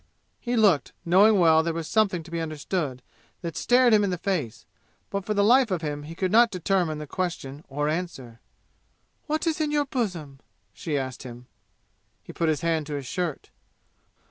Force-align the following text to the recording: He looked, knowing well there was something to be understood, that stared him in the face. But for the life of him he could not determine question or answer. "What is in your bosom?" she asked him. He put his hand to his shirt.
He 0.39 0.55
looked, 0.55 0.93
knowing 1.05 1.37
well 1.37 1.61
there 1.61 1.75
was 1.75 1.87
something 1.87 2.23
to 2.23 2.31
be 2.31 2.39
understood, 2.41 3.03
that 3.41 3.55
stared 3.55 3.93
him 3.93 4.03
in 4.03 4.09
the 4.09 4.17
face. 4.17 4.65
But 5.11 5.25
for 5.25 5.35
the 5.35 5.43
life 5.43 5.69
of 5.69 5.83
him 5.83 6.01
he 6.01 6.15
could 6.15 6.31
not 6.31 6.49
determine 6.49 7.05
question 7.05 7.63
or 7.67 7.87
answer. 7.87 8.39
"What 9.27 9.45
is 9.45 9.61
in 9.61 9.69
your 9.69 9.85
bosom?" 9.85 10.39
she 10.73 10.97
asked 10.97 11.21
him. 11.21 11.45
He 12.23 12.33
put 12.33 12.49
his 12.49 12.61
hand 12.61 12.87
to 12.87 12.95
his 12.95 13.05
shirt. 13.05 13.51